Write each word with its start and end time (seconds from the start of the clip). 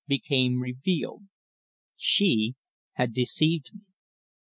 became 0.07 0.59
revealed. 0.63 1.21
She 1.95 2.55
had 2.93 3.13
deceived 3.13 3.69
me! 3.71 3.81